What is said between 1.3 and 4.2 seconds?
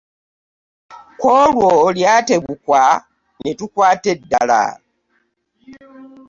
olwo lyatebukwa ne tukwata